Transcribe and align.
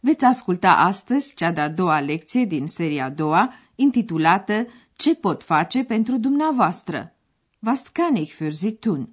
veți 0.00 0.24
asculta 0.24 0.72
astăzi 0.72 1.34
cea 1.34 1.52
de-a 1.52 1.68
doua 1.68 2.00
lecție 2.00 2.44
din 2.44 2.66
seria 2.66 3.04
a 3.04 3.10
doua, 3.10 3.52
intitulată 3.74 4.66
Ce 4.92 5.14
pot 5.14 5.42
face 5.42 5.84
pentru 5.84 6.16
dumneavoastră? 6.16 7.16
Was 7.58 7.88
kann 7.88 8.16
ich 8.16 8.34
für 8.34 8.50
Sie 8.50 8.70
tun? 8.70 9.08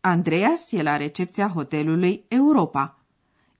Andreas 0.00 0.72
e 0.72 0.82
la 0.82 0.96
recepția 0.96 1.48
hotelului 1.48 2.24
Europa. 2.28 3.04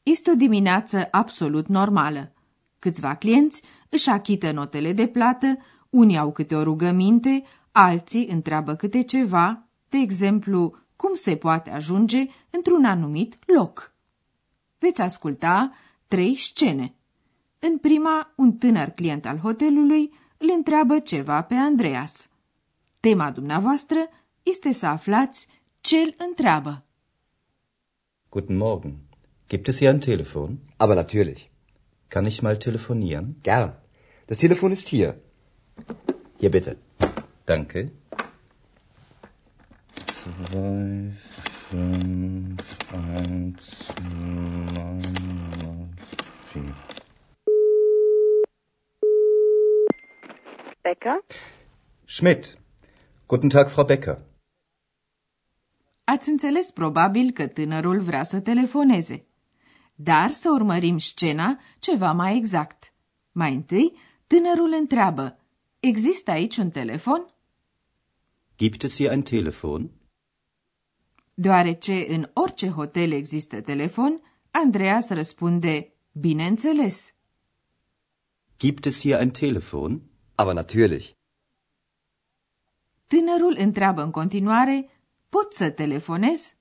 Este 0.02 0.30
o 0.30 0.34
dimineață 0.34 1.08
absolut 1.10 1.66
normală. 1.66 2.32
Câțiva 2.78 3.14
clienți 3.14 3.62
își 3.88 4.08
achită 4.08 4.52
notele 4.52 4.92
de 4.92 5.06
plată, 5.06 5.58
unii 5.90 6.18
au 6.18 6.32
câte 6.32 6.54
o 6.54 6.62
rugăminte, 6.62 7.42
alții 7.72 8.28
întreabă 8.28 8.74
câte 8.74 9.02
ceva, 9.02 9.66
de 9.88 9.98
exemplu, 9.98 10.76
cum 10.96 11.14
se 11.14 11.36
poate 11.36 11.70
ajunge 11.70 12.26
într-un 12.50 12.84
anumit 12.84 13.38
loc. 13.46 13.94
Veți 14.78 15.00
asculta 15.00 15.72
trei 16.12 16.36
scene. 16.36 16.94
În 17.58 17.78
prima, 17.78 18.32
un 18.36 18.52
tânăr 18.52 18.88
client 18.88 19.26
al 19.26 19.38
hotelului 19.38 20.10
îl 20.36 20.48
întreabă 20.56 20.98
ceva 20.98 21.42
pe 21.42 21.54
Andreas. 21.54 22.28
Tema 23.00 23.30
dumneavoastră 23.30 24.08
este 24.42 24.72
să 24.72 24.86
aflați 24.86 25.46
ce 25.80 25.96
îl 25.96 26.14
întreabă. 26.16 26.84
Guten 28.28 28.56
Morgen. 28.56 28.96
Gibt 29.48 29.66
es 29.68 29.76
hier 29.76 29.90
ein 29.90 30.00
Telefon? 30.00 30.58
Aber 30.76 30.96
natürlich. 30.96 31.40
Kann 32.08 32.26
ich 32.26 32.40
mal 32.40 32.56
telefonieren? 32.56 33.36
Gern. 33.42 33.74
Das 34.26 34.36
Telefon 34.36 34.70
ist 34.70 34.88
hier. 34.88 35.16
Hier 36.38 36.50
bitte. 36.50 36.76
Danke. 37.44 37.92
Zwei, 40.04 41.12
fünf, 41.68 42.76
eins, 42.92 43.92
Becker? 50.92 51.24
Schmidt. 52.04 52.58
Guten 53.26 53.48
Tag, 53.48 53.68
Frau 53.68 53.84
Becker. 53.84 54.18
Ați 56.04 56.28
înțeles 56.28 56.70
probabil 56.70 57.30
că 57.30 57.46
tânărul 57.46 58.00
vrea 58.00 58.22
să 58.22 58.40
telefoneze. 58.40 59.26
Dar 59.94 60.30
să 60.30 60.50
urmărim 60.50 60.98
scena 60.98 61.60
ceva 61.78 62.12
mai 62.12 62.36
exact. 62.36 62.92
Mai 63.32 63.54
întâi, 63.54 63.96
tânărul 64.26 64.74
întreabă, 64.80 65.38
există 65.80 66.30
aici 66.30 66.56
un 66.56 66.70
telefon? 66.70 67.26
Gibt 68.56 68.82
es 68.82 68.96
hier 68.96 69.10
ein 69.10 69.22
Telefon? 69.22 69.90
Deoarece 71.34 72.04
în 72.08 72.30
orice 72.32 72.68
hotel 72.68 73.12
există 73.12 73.60
telefon, 73.60 74.20
Andreas 74.50 75.08
răspunde, 75.08 75.92
bineînțeles. 76.12 77.14
Gibt 78.58 78.84
es 78.84 79.00
hier 79.00 79.18
ein 79.18 79.30
Telefon? 79.30 80.11
Aber 80.42 80.54
natürlich. 80.54 81.14
Tânărul 83.06 83.56
întreabă 83.58 84.02
în 84.02 84.10
continuare, 84.10 84.88
pot 85.28 85.52
să 85.52 85.70
telefonez? 85.70 86.54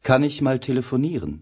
Kann 0.00 0.22
ich 0.22 0.40
mal 0.40 0.58
telefonieren? 0.58 1.40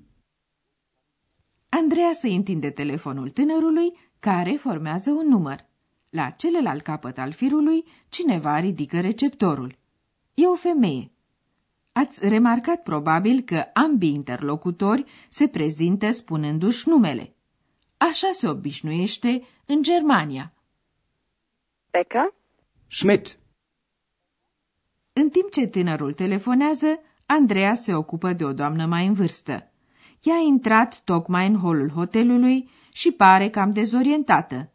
Andreea 1.68 2.12
se 2.12 2.28
întinde 2.28 2.70
telefonul 2.70 3.30
tânărului, 3.30 3.92
care 4.18 4.54
formează 4.54 5.10
un 5.10 5.28
număr. 5.28 5.66
La 6.10 6.30
celălalt 6.30 6.82
capăt 6.82 7.18
al 7.18 7.32
firului, 7.32 7.84
cineva 8.08 8.58
ridică 8.58 9.00
receptorul. 9.00 9.78
E 10.34 10.46
o 10.46 10.54
femeie. 10.54 11.12
Ați 11.92 12.28
remarcat 12.28 12.82
probabil 12.82 13.40
că 13.40 13.64
ambii 13.74 14.14
interlocutori 14.14 15.04
se 15.28 15.48
prezintă 15.48 16.10
spunându-și 16.10 16.88
numele. 16.88 17.34
Așa 17.96 18.30
se 18.32 18.48
obișnuiește 18.48 19.42
în 19.66 19.82
Germania. 19.82 20.52
Becker? 21.90 22.34
Schmidt. 22.90 23.38
În 25.12 25.28
timp 25.28 25.50
ce 25.50 25.66
tânărul 25.66 26.12
telefonează, 26.12 27.00
Andreea 27.26 27.74
se 27.74 27.94
ocupă 27.94 28.32
de 28.32 28.44
o 28.44 28.52
doamnă 28.52 28.86
mai 28.86 29.06
în 29.06 29.12
vârstă. 29.12 29.70
Ea 30.22 30.34
a 30.34 30.42
intrat 30.46 31.00
tocmai 31.00 31.46
în 31.46 31.58
holul 31.58 31.90
hotelului 31.90 32.70
și 32.92 33.10
pare 33.10 33.50
cam 33.50 33.70
dezorientată. 33.70 34.72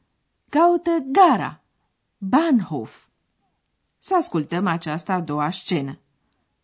Caută 0.50 0.97
gara, 1.06 1.63
Bahnhof. 2.18 3.06
Să 4.00 4.16
ascultăm 4.16 4.68
această 4.68 5.12
a 5.12 5.19
doua 5.19 5.50
scenă. 5.50 6.00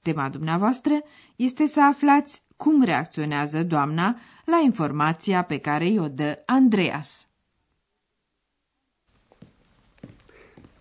Tema 0.01 0.29
dumneavoastră 0.29 1.01
este 1.35 1.65
să 1.65 1.81
aflați 1.83 2.43
cum 2.57 2.83
reacționează 2.83 3.63
doamna 3.63 4.17
la 4.45 4.59
informația 4.63 5.43
pe 5.43 5.59
care 5.59 5.87
i-o 5.89 6.07
dă 6.07 6.43
Andreas. 6.45 7.27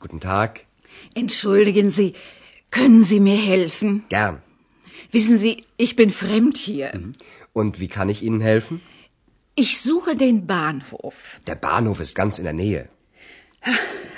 Guten 0.01 0.21
Tag. 0.21 0.65
Entschuldigen 1.15 1.91
Sie, 1.91 2.15
können 2.71 3.03
Sie 3.05 3.21
mir 3.21 3.37
helfen? 3.37 4.05
Gern. 4.09 4.43
Wissen 5.11 5.39
Sie, 5.39 5.65
ich 5.77 5.97
bin 5.97 6.11
fremd 6.11 6.57
hier. 6.57 6.93
Und 7.53 7.81
wie 7.81 7.89
kann 7.89 8.09
ich 8.09 8.23
Ihnen 8.23 8.41
helfen? 8.41 8.81
Ich 9.55 9.81
suche 9.81 10.17
den 10.17 10.47
Bahnhof. 10.47 11.41
Der 11.47 11.55
Bahnhof 11.57 12.01
ist 12.01 12.15
ganz 12.15 12.39
in 12.39 12.45
der 12.45 12.53
Nähe. 12.53 12.89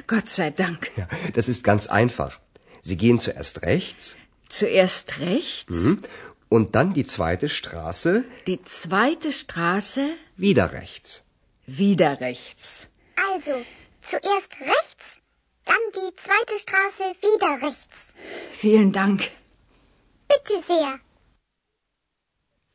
Gott 0.07 0.29
sei 0.29 0.51
Dank. 0.51 0.91
Ja, 0.97 1.09
das 1.35 1.49
ist 1.49 1.65
ganz 1.65 1.87
einfach. 1.87 2.41
Sie 2.83 2.97
gehen 2.97 3.19
zuerst 3.19 3.63
rechts 3.63 4.17
Zuerst 4.51 5.21
rechts, 5.21 5.77
mhm, 5.77 6.03
und 6.49 6.75
dann 6.75 6.93
die 6.93 7.07
zweite 7.07 7.49
Straße 7.49 8.25
die 8.49 8.61
zweite 8.65 9.31
Straße, 9.31 10.11
wieder 10.37 10.73
rechts. 10.73 11.23
wieder 11.67 12.21
rechts. 12.21 12.89
Also, 13.33 13.55
zuerst 14.03 14.53
rechts, 14.61 15.21
dann 15.71 15.85
die 15.99 16.13
zweite 16.25 16.57
Straße 16.65 17.07
wieder 17.27 17.53
rechts. 17.67 17.99
Vielen 18.63 18.91
Dank. 19.01 19.19
Bitte 20.31 20.57
sehr. 20.71 20.93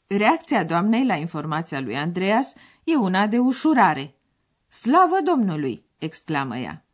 Reacția 0.07 0.63
doamnei 0.63 1.05
la 1.05 1.15
informația 1.15 1.79
lui 1.79 1.95
Andreas 1.97 2.53
e 2.83 2.95
una 2.95 3.27
de 3.27 3.37
ușurare. 3.39 4.15
Slavă 4.67 5.21
Domnului! 5.23 5.83
exclamă 5.97 6.57
ea. 6.57 6.85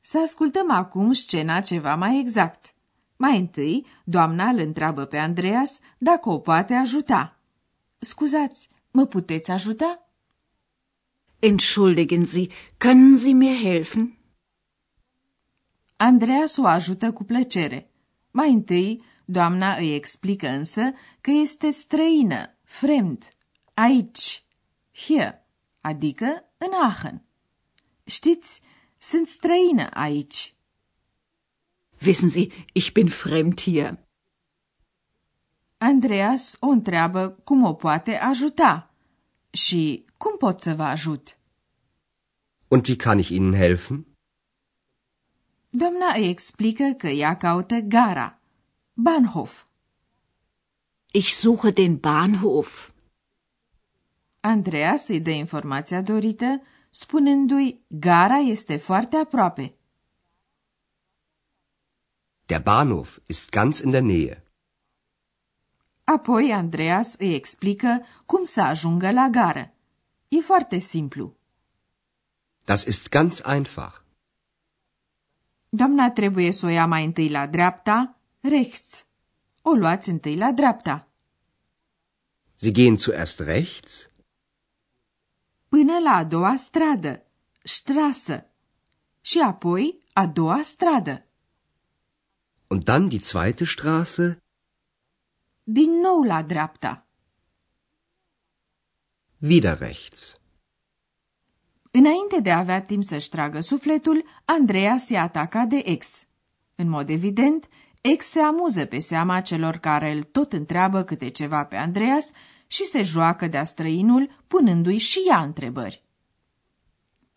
Să 0.00 0.18
ascultăm 0.18 0.70
acum 0.70 1.12
scena 1.12 1.60
ceva 1.60 1.94
mai 1.94 2.18
exact. 2.18 2.74
Mai 3.16 3.38
întâi, 3.38 3.86
doamna 4.04 4.48
îl 4.48 4.58
întreabă 4.58 5.04
pe 5.04 5.18
Andreas 5.18 5.80
dacă 5.98 6.28
o 6.28 6.38
poate 6.38 6.74
ajuta. 6.74 7.36
Scuzați, 7.98 8.68
mă 8.90 9.06
puteți 9.06 9.50
ajuta? 9.50 10.08
Entschuldigen 11.38 12.26
Sie, 12.26 12.46
können 12.78 13.16
Sie 13.16 13.34
mir 13.34 13.56
helfen? 13.62 14.19
Andreas 16.02 16.56
o 16.56 16.66
ajută 16.66 17.12
cu 17.12 17.24
plăcere. 17.24 17.90
Mai 18.30 18.52
întâi, 18.52 19.02
doamna 19.24 19.74
îi 19.74 19.94
explică 19.94 20.48
însă 20.48 20.80
că 21.20 21.30
este 21.30 21.70
străină, 21.70 22.56
fremd, 22.64 23.28
aici, 23.74 24.44
here, 24.92 25.46
adică 25.80 26.44
în 26.58 26.68
Aachen. 26.82 27.22
Știți, 28.04 28.60
sunt 28.98 29.26
străină 29.26 29.86
aici. 29.92 30.54
Wissen 32.06 32.28
Sie, 32.28 32.46
ich 32.72 32.92
bin 32.92 33.08
fremd 33.08 33.60
hier. 33.60 33.98
Andreas 35.78 36.56
o 36.60 36.66
întreabă 36.66 37.28
cum 37.44 37.64
o 37.64 37.74
poate 37.74 38.16
ajuta 38.16 38.94
și 39.50 40.04
cum 40.16 40.36
pot 40.36 40.60
să 40.60 40.74
vă 40.74 40.82
ajut. 40.82 41.38
Und 42.68 42.86
wie 42.86 42.96
kann 42.96 43.18
ich 43.18 43.28
Ihnen 43.28 43.54
helfen? 43.54 44.09
Doamna 45.72 46.12
îi 46.14 46.28
explică 46.28 46.94
că 46.98 47.08
ea 47.08 47.36
caută 47.36 47.78
gara, 47.78 48.38
Bahnhof. 48.92 49.64
Ich 51.12 51.28
suche 51.28 51.70
den 51.70 51.96
Bahnhof. 51.96 52.90
Andreas 54.40 55.08
îi 55.08 55.20
dă 55.20 55.30
informația 55.30 56.00
dorită, 56.02 56.62
spunându-i 56.90 57.84
gara 57.86 58.36
este 58.36 58.76
foarte 58.76 59.16
aproape. 59.16 59.74
Der 62.46 62.62
Bahnhof 62.62 63.18
ist 63.26 63.50
ganz 63.50 63.78
in 63.78 63.90
der 63.90 64.02
Nähe. 64.02 64.44
Apoi 66.04 66.52
Andreas 66.52 67.14
îi 67.18 67.34
explică 67.34 68.02
cum 68.26 68.44
să 68.44 68.60
ajungă 68.60 69.10
la 69.10 69.28
gară. 69.30 69.74
E 70.28 70.40
foarte 70.40 70.78
simplu. 70.78 71.36
Das 72.64 72.84
ist 72.84 73.08
ganz 73.08 73.42
einfach. 73.46 73.99
Doamna 75.72 76.10
trebuie 76.10 76.52
să 76.52 76.66
o 76.66 76.68
ia 76.68 76.86
mai 76.86 77.04
întâi 77.04 77.28
la 77.28 77.46
dreapta, 77.46 78.18
rechts. 78.40 79.06
O 79.62 79.70
luați 79.70 80.10
întâi 80.10 80.36
la 80.36 80.52
dreapta. 80.52 81.08
Sie 82.56 82.70
gehen 82.72 82.96
zuerst 82.96 83.40
rechts, 83.40 84.08
Până 85.68 85.98
la 85.98 86.10
a 86.10 86.24
doua 86.24 86.56
stradă, 86.56 87.22
Straße. 87.62 88.50
Și 89.20 89.38
apoi 89.40 90.02
a 90.12 90.26
doua 90.26 90.62
stradă. 90.62 91.24
und 92.66 92.84
dann 92.84 93.08
die 93.08 93.18
zweite 93.18 93.64
Straße, 93.64 94.42
Din 95.62 95.90
nou 96.00 96.22
la 96.22 96.42
dreapta. 96.42 97.06
wieder 99.38 99.78
rechts. 99.78 100.39
Înainte 101.90 102.40
de 102.40 102.50
a 102.50 102.58
avea 102.58 102.82
timp 102.82 103.02
să-și 103.02 103.28
tragă 103.28 103.60
sufletul, 103.60 104.24
Andreea 104.44 104.96
se 104.98 105.16
ataca 105.16 105.64
de 105.64 105.82
ex. 105.84 106.26
În 106.74 106.88
mod 106.88 107.08
evident, 107.08 107.68
ex 108.00 108.26
se 108.26 108.40
amuză 108.40 108.84
pe 108.84 108.98
seama 108.98 109.40
celor 109.40 109.76
care 109.76 110.12
îl 110.12 110.22
tot 110.22 110.52
întreabă 110.52 111.02
câte 111.02 111.28
ceva 111.28 111.64
pe 111.64 111.76
Andreas 111.76 112.30
și 112.66 112.84
se 112.84 113.02
joacă 113.02 113.46
de-a 113.46 113.64
străinul, 113.64 114.30
punându-i 114.46 114.98
și 114.98 115.18
ea 115.28 115.42
întrebări. 115.42 116.04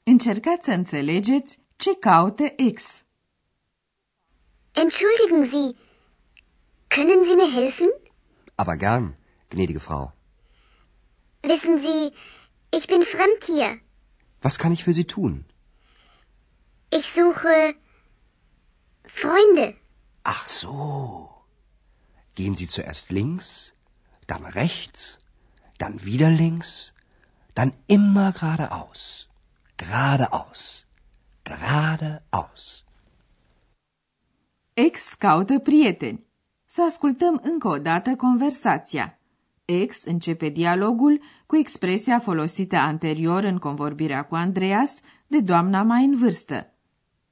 Încercați 0.03 0.65
să 0.65 0.71
înțelegeți 0.71 1.59
ce 1.75 1.95
caută 1.99 2.43
ex. 2.55 3.03
Entschuldigen 4.71 5.43
Sie, 5.43 5.75
können 6.87 7.23
Sie 7.23 7.35
mir 7.35 7.51
helfen? 7.53 7.89
Aber 8.55 8.77
gern, 8.77 9.15
gnädige 9.49 9.79
Frau. 9.79 10.13
Wissen 11.43 11.77
Sie, 11.77 12.13
ich 12.69 12.85
bin 12.87 13.01
fremd 13.01 13.43
hier. 13.45 13.83
Was 14.45 14.59
kann 14.59 14.73
ich 14.73 14.83
für 14.83 14.93
Sie 14.93 15.05
tun? 15.05 15.45
Ich 16.97 17.05
suche 17.17 17.75
Freunde. 19.05 19.75
Ach 20.23 20.47
so. 20.47 21.29
Gehen 22.35 22.55
Sie 22.55 22.67
zuerst 22.67 23.11
links, 23.11 23.73
dann 24.27 24.43
rechts, 24.45 25.17
dann 25.77 26.03
wieder 26.03 26.29
links, 26.29 26.93
dann 27.55 27.71
immer 27.87 28.31
geradeaus. 28.33 29.29
Geradeaus. 29.77 30.87
Geradeaus. 31.45 32.85
Ex 34.75 35.13
caută 35.13 35.59
prieteni. 35.59 36.25
Să 36.65 36.83
ascultăm 36.83 37.39
încă 37.43 37.67
o 37.67 37.77
dată 37.77 38.15
conversația. 38.15 39.19
Ex 39.65 40.03
începe 40.03 40.49
dialogul 40.49 41.21
cu 41.45 41.55
expresia 41.55 42.19
folosită 42.19 42.75
anterior 42.75 43.43
în 43.43 43.57
convorbirea 43.57 44.25
cu 44.25 44.35
Andreas 44.35 45.01
de 45.27 45.39
doamna 45.39 45.83
mai 45.83 46.03
în 46.03 46.15
vârstă. 46.17 46.73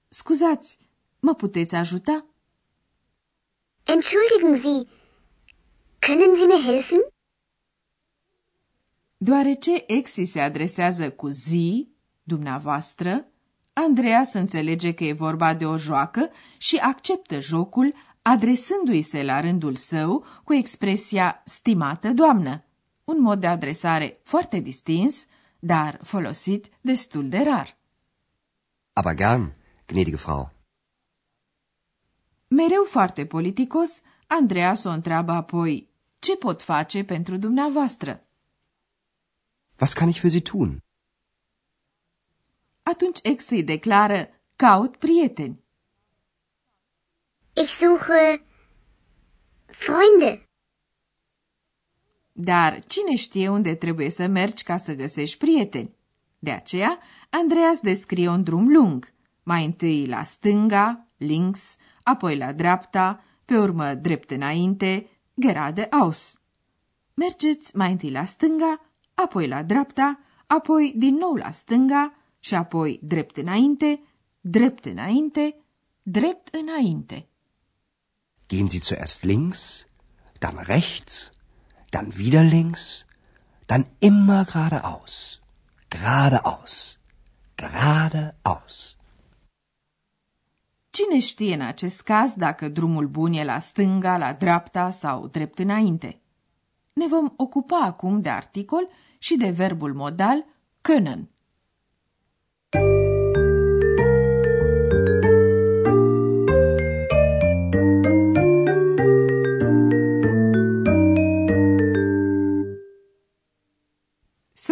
Scuzați, 0.10 0.78
mă 1.20 1.34
puteți 1.34 1.76
ajuta? 1.76 2.26
Entschuldigen 3.84 4.56
Sie, 4.56 4.88
können 6.00 6.36
Sie 6.36 6.46
mir 6.46 6.64
helfen? 6.66 7.00
Deoarece 9.18 9.84
exii 9.88 10.26
se 10.26 10.40
adresează 10.40 11.12
cu 11.12 11.28
zi, 11.28 11.90
dumneavoastră, 12.24 13.26
Andreas 13.74 14.34
înțelege 14.34 14.94
că 14.94 15.04
e 15.04 15.14
vorba 15.14 15.54
de 15.54 15.66
o 15.66 15.78
joacă 15.78 16.30
și 16.58 16.76
acceptă 16.78 17.40
jocul, 17.40 17.94
adresându-i 18.22 19.02
se 19.02 19.24
la 19.24 19.40
rândul 19.40 19.76
său 19.76 20.26
cu 20.44 20.54
expresia 20.54 21.42
stimată 21.46 22.10
doamnă, 22.10 22.64
un 23.04 23.22
mod 23.22 23.40
de 23.40 23.48
adresare 23.48 24.20
foarte 24.24 24.60
distins, 24.60 25.26
dar 25.60 26.00
folosit 26.04 26.70
destul 26.82 27.30
de 27.30 27.38
rar. 27.38 27.78
Aber 28.94 29.16
gern, 29.16 29.52
gnädige 29.86 30.16
Frau. 30.18 30.52
Mereu 32.48 32.84
foarte 32.84 33.26
politicos, 33.26 34.02
Andreas 34.28 34.84
o 34.84 34.90
întreabă 34.90 35.32
apoi, 35.32 35.90
ce 36.20 36.36
pot 36.38 36.62
face 36.62 37.04
pentru 37.04 37.38
dumneavoastră? 37.38 38.26
Was 39.80 39.94
kann 39.94 40.10
ich 40.10 40.20
für 40.20 40.30
Sie 40.30 40.42
tun? 40.42 40.84
Atunci 42.84 43.20
ex 43.24 43.50
îi 43.50 43.64
declară, 43.64 44.30
caut 44.56 44.98
prieteni. 44.98 45.64
Ich 47.54 47.70
suche 47.70 48.44
Freunde. 49.66 50.50
Dar 52.32 52.80
cine 52.80 53.16
știe 53.16 53.50
unde 53.50 53.76
trebuie 53.76 54.10
să 54.10 54.28
mergi 54.28 54.64
ca 54.64 54.78
să 54.78 54.94
găsești 54.96 55.38
prieteni? 55.38 55.96
De 56.40 56.52
aceea, 56.52 57.00
Andreas 57.30 57.80
descrie 57.80 58.30
un 58.30 58.44
drum 58.44 58.72
lung, 58.72 59.14
mai 59.44 59.66
întâi 59.66 60.06
la 60.06 60.24
stânga, 60.24 61.06
links, 61.18 61.78
apoi 62.04 62.38
la 62.38 62.52
dreapta, 62.52 63.24
pe 63.46 63.58
urmă 63.58 63.94
drept 63.94 64.32
înainte, 64.32 65.10
geradeaus. 65.40 66.42
Mergeți 67.14 67.76
mai 67.76 67.92
întâi 67.92 68.12
la 68.12 68.26
stânga, 68.26 68.82
apoi 69.14 69.48
la 69.48 69.64
dreapta, 69.64 70.20
apoi 70.48 70.94
din 70.96 71.16
nou 71.16 71.34
la 71.34 71.52
stânga 71.52 72.14
și 72.40 72.56
apoi 72.56 73.00
drept 73.04 73.38
înainte, 73.38 74.02
drept 74.42 74.86
înainte, 74.86 75.56
drept 76.04 76.56
înainte. 76.56 77.26
Gehen 78.52 78.70
Sie 78.70 78.82
zuerst 78.82 79.24
links, 79.24 79.88
dann 80.42 80.58
rechts, 80.60 81.32
dann 81.90 82.18
wieder 82.18 82.44
links, 82.44 83.06
dann 83.66 83.86
immer 84.00 84.44
geradeaus. 84.44 85.42
Geradeaus. 85.90 87.00
Geradeaus. 87.56 88.98
Cine 90.90 91.20
știe 91.20 91.54
în 91.54 91.62
acest 91.62 92.02
caz 92.02 92.34
dacă 92.36 92.70
drumul 92.70 93.08
bun 93.08 93.34
e 93.34 93.44
la 93.44 93.60
stânga, 93.60 94.18
la 94.18 94.34
dreapta 94.34 94.90
sau 94.90 95.28
drept 95.28 95.60
înainte? 95.60 96.20
Ne 96.94 97.08
vom 97.08 97.34
ocupa 97.38 97.80
acum 97.80 98.22
de 98.22 98.30
articol 98.30 98.90
și 99.18 99.36
de 99.36 99.50
verbul 99.50 99.94
modal 99.94 100.46
können. 100.82 101.31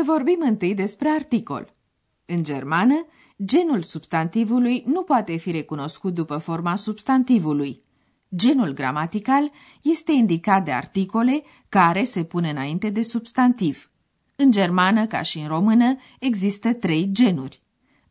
Vorbim 0.10 0.40
întâi 0.40 0.74
despre 0.74 1.10
articol. 1.10 1.74
În 2.26 2.44
germană, 2.44 3.06
genul 3.46 3.82
substantivului 3.82 4.84
nu 4.86 5.04
poate 5.04 5.36
fi 5.36 5.52
recunoscut 5.52 6.14
după 6.14 6.38
forma 6.38 6.76
substantivului. 6.76 7.82
Genul 8.36 8.74
gramatical 8.74 9.52
este 9.82 10.12
indicat 10.12 10.66
de 10.66 10.72
articole 10.72 11.44
care 11.70 12.04
se 12.04 12.24
pun 12.24 12.44
înainte 12.44 12.90
de 12.90 13.02
substantiv. 13.02 13.92
În 14.36 14.52
germană, 14.52 15.06
ca 15.06 15.22
și 15.22 15.40
în 15.40 15.48
română, 15.48 15.96
există 16.20 16.74
trei 16.74 17.10
genuri. 17.12 17.62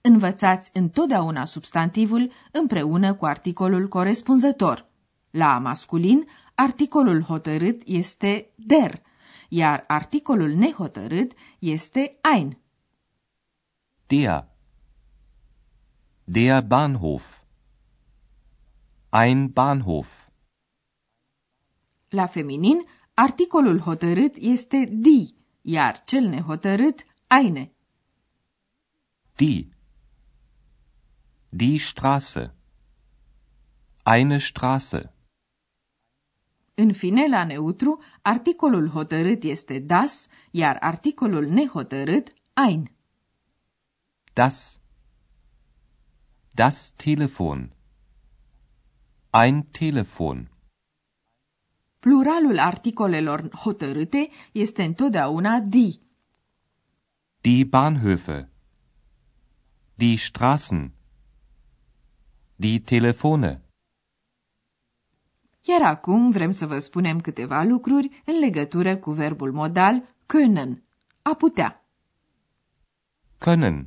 Învățați 0.00 0.70
întotdeauna 0.72 1.44
substantivul 1.44 2.30
împreună 2.52 3.14
cu 3.14 3.24
articolul 3.24 3.88
corespunzător. 3.88 4.88
La 5.30 5.58
masculin, 5.58 6.26
articolul 6.54 7.22
hotărât 7.22 7.82
este 7.84 8.50
der, 8.54 9.02
iar 9.48 9.84
articolul 9.86 10.50
nehotărât 10.50 11.34
este 11.58 12.18
ein. 12.20 12.58
Der. 14.06 14.48
Der 16.24 16.62
Bahnhof. 16.62 17.42
Ein 19.10 19.52
Bahnhof. 19.52 20.28
La 22.08 22.26
feminin, 22.26 22.80
articolul 23.14 23.78
hotărât 23.78 24.36
este 24.36 24.84
die, 24.90 25.34
iar 25.60 26.04
cel 26.04 26.28
nehotărât 26.28 27.04
eine. 27.26 27.72
Die. 29.36 29.76
Die 31.48 31.78
Straße. 31.78 32.54
Eine 34.02 34.38
Straße. 34.38 35.17
În 36.80 36.92
fine, 36.92 37.26
la 37.28 37.44
neutru, 37.44 38.02
articolul 38.22 38.88
hotărât 38.88 39.42
este 39.42 39.78
das, 39.78 40.28
iar 40.50 40.76
articolul 40.80 41.46
nehotărât 41.46 42.32
ein. 42.68 42.90
Das. 44.32 44.80
Das 46.50 46.92
Telefon. 46.96 47.72
Ein 49.30 49.66
Telefon. 49.70 50.50
Pluralul 51.98 52.58
articolelor 52.58 53.48
hotărâte 53.54 54.28
este 54.52 54.82
întotdeauna 54.82 55.58
die. 55.58 56.00
Die 57.40 57.64
Bahnhöfe. 57.64 58.48
Die 59.94 60.16
Straßen. 60.16 60.92
Die 62.56 62.80
Telefone. 62.80 63.67
Iar 65.70 65.82
acum 65.82 66.30
vrem 66.30 66.50
să 66.50 66.66
vă 66.66 66.78
spunem 66.78 67.20
câteva 67.20 67.62
lucruri 67.62 68.22
în 68.24 68.38
legătură 68.38 68.96
cu 68.96 69.10
verbul 69.10 69.52
modal 69.52 70.06
können, 70.26 70.82
a 71.22 71.34
putea. 71.34 71.88
Können. 73.38 73.86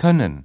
Können. 0.00 0.44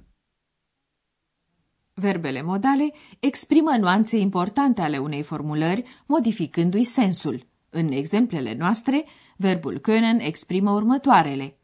Verbele 1.94 2.42
modale 2.42 2.92
exprimă 3.20 3.76
nuanțe 3.76 4.16
importante 4.16 4.80
ale 4.80 4.98
unei 4.98 5.22
formulări, 5.22 5.84
modificându-i 6.06 6.84
sensul. 6.84 7.46
În 7.70 7.92
exemplele 7.92 8.54
noastre, 8.54 9.04
verbul 9.36 9.80
können 9.80 10.20
exprimă 10.20 10.70
următoarele. 10.70 11.58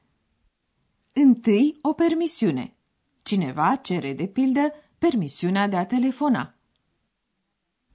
Întâi, 1.12 1.78
o 1.82 1.92
permisiune. 1.92 2.76
Cineva 3.22 3.76
cere, 3.76 4.12
de 4.12 4.26
pildă, 4.26 4.72
permisiunea 4.98 5.68
de 5.68 5.76
a 5.76 5.86
telefona. 5.86 6.53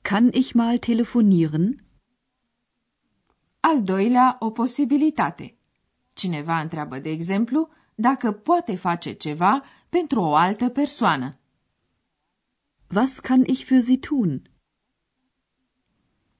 Kann 0.01 0.32
ich 0.34 0.53
mal 0.53 0.79
telefonieren? 0.79 1.84
Al 3.60 3.84
doilea, 3.84 4.36
o 4.39 4.51
posibilitate. 4.51 5.58
Cineva 6.13 6.60
întreabă, 6.60 7.00
de 7.00 7.10
exemplu, 7.10 7.70
dacă 7.96 8.32
poate 8.32 8.75
face 8.75 9.12
ceva 9.13 9.63
pentru 9.89 10.22
o 10.22 10.36
altă 10.36 10.70
persoană. 10.70 11.39
Was 12.96 13.20
kann 13.20 13.44
ich 13.46 13.65
für 13.65 13.79
Sie 13.79 13.98
tun? 13.98 14.50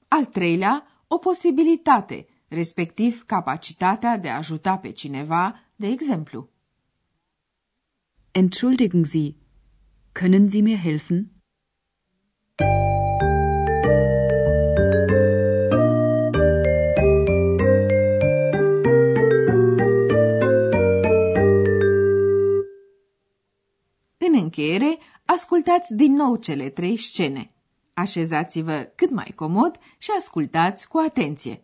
Al 0.08 0.26
treilea, 0.26 0.88
o 1.08 1.18
posibilitate, 1.18 2.28
respectiv 2.48 3.24
capacitatea 3.26 4.18
de 4.18 4.30
a 4.30 4.38
ajuta 4.38 4.78
pe 4.78 4.92
cineva, 4.92 5.60
de 5.76 5.88
exemplu. 5.88 6.50
Entschuldigen 8.32 9.04
Sie, 9.04 9.36
können 10.12 10.50
Sie 10.50 10.62
mir 10.62 10.78
helfen? 10.78 11.39
În 24.28 24.34
încheiere, 24.34 24.98
ascultați 25.26 25.94
din 25.94 26.14
nou 26.14 26.36
cele 26.36 26.70
trei 26.70 26.98
scene. 26.98 27.54
Așezați-vă 27.94 28.92
cât 28.96 29.10
mai 29.10 29.32
comod 29.36 29.80
și 29.98 30.10
ascultați 30.18 30.88
cu 30.88 30.98
atenție. 30.98 31.64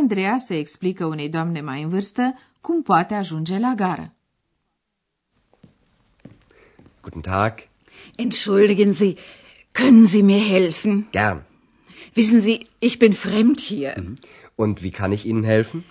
Andreea 0.00 0.38
se 0.38 0.58
explică 0.58 1.04
unei 1.04 1.28
doamne 1.28 1.60
mai 1.60 1.82
în 1.82 1.88
vârstă 1.88 2.34
cum 2.60 2.82
poate 2.82 3.14
ajunge 3.14 3.58
la 3.58 3.72
gară. 3.76 4.12
Guten 7.00 7.20
Tag. 7.20 7.68
Entschuldigen 8.16 8.92
Sie, 8.92 9.14
können 9.72 10.06
Sie 10.06 10.22
mir 10.22 10.42
helfen? 10.46 11.08
Gern. 11.10 11.42
Wissen 12.14 12.40
Sie, 12.40 12.58
ich 12.78 12.96
bin 12.98 13.12
fremd 13.12 13.60
hier. 13.60 13.94
Und 14.54 14.80
wie 14.82 14.90
kann 14.90 15.12
ich 15.12 15.24
Ihnen 15.24 15.44
helfen? 15.44 15.84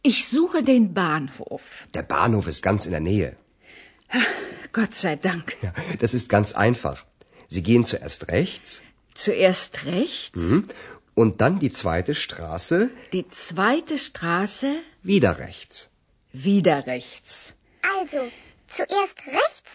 Ich 0.00 0.18
suche 0.26 0.62
den 0.62 0.92
Bahnhof. 0.92 1.86
Der 1.90 2.02
Bahnhof 2.02 2.46
ist 2.46 2.62
ganz 2.62 2.84
in 2.86 2.92
der 2.92 3.00
Nähe. 3.00 3.36
Gott 4.72 4.94
sei 4.94 5.16
Dank. 5.16 5.56
Ja, 5.62 5.72
das 5.98 6.14
ist 6.14 6.28
ganz 6.28 6.52
einfach. 6.52 7.04
Sie 7.48 7.62
gehen 7.62 7.84
zuerst 7.84 8.28
rechts 8.28 8.82
Zuerst 9.18 9.84
rechts, 9.86 10.62
und 11.20 11.40
dann 11.40 11.58
die 11.58 11.72
zweite 11.72 12.14
Straße 12.14 12.78
die 13.12 13.26
zweite 13.44 13.96
Straße, 13.98 14.70
wieder 15.02 15.32
rechts. 15.38 15.90
wieder 16.32 16.86
rechts. 16.86 17.54
Also, 17.96 18.20
zuerst 18.76 19.18
rechts, 19.40 19.72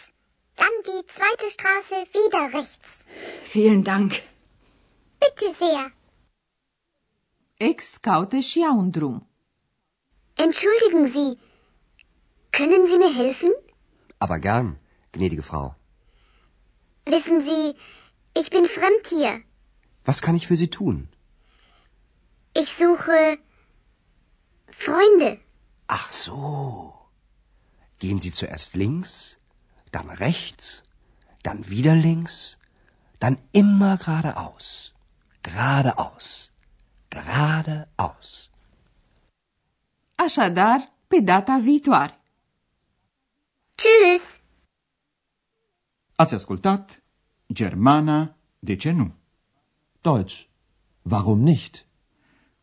dann 0.61 0.75
die 0.89 1.01
zweite 1.15 1.47
Straße 1.55 1.97
wieder 2.19 2.43
rechts. 2.59 2.89
Vielen 3.55 3.83
Dank. 3.83 4.11
Bitte 5.23 5.47
sehr. 5.63 5.91
Ex 7.57 7.97
caută 7.97 8.39
și 8.39 8.59
ea 8.59 8.71
un 8.71 8.89
drum. 8.91 9.27
Entschuldigen 10.45 11.05
Sie, 11.15 11.29
können 12.57 12.83
Sie 12.89 12.97
mir 13.03 13.13
helfen? 13.23 13.51
Aber 14.17 14.39
gern, 14.39 14.69
gnädige 15.11 15.41
Frau. 15.49 15.75
Wissen 17.05 17.39
Sie, 17.47 17.65
ich 18.39 18.49
bin 18.49 18.65
fremd 18.77 19.05
hier. 19.09 19.33
Was 20.05 20.21
kann 20.21 20.35
ich 20.35 20.47
für 20.47 20.57
Sie 20.63 20.69
tun? 20.69 21.09
Ich 22.55 22.69
suche 22.69 23.39
Freunde. 24.69 25.39
Ach 25.87 26.11
so. 26.11 26.93
Gehen 27.99 28.19
Sie 28.19 28.31
zuerst 28.31 28.75
links, 28.75 29.37
dann 29.91 30.09
rechts, 30.09 30.83
dann 31.41 31.69
wieder 31.69 31.95
links, 31.95 32.57
dann 33.19 33.37
immer 33.51 33.97
geradeaus. 33.97 34.93
Geradeaus. 35.41 36.51
Geradeaus. 37.09 38.49
Așadar, 40.15 40.79
pe 41.07 41.21
data 41.21 41.57
viitoare. 41.59 42.13
Tschüss. 43.77 44.41
Ați 46.15 46.33
ascultat 46.33 47.01
Germana, 47.47 48.35
de 48.59 48.75
ce 48.75 48.91
nu? 48.91 49.15
Deutsch. 50.01 50.47
Warum 51.01 51.39
nicht? 51.43 51.85